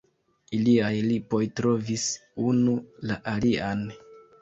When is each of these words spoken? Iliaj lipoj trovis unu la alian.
Iliaj 0.59 0.89
lipoj 1.09 1.43
trovis 1.61 2.09
unu 2.49 2.77
la 3.11 3.23
alian. 3.37 3.89